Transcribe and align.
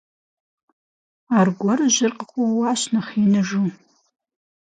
Аргуэру 1.37 1.89
жьыр 1.95 2.11
къыкъуэуащ, 2.17 2.81
нэхъ 2.93 3.11
иныжу. 3.23 3.65